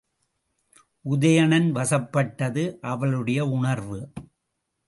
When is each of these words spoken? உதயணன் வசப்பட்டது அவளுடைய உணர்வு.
உதயணன் 1.05 1.71
வசப்பட்டது 1.71 2.79
அவளுடைய 2.81 3.45
உணர்வு. 3.45 3.99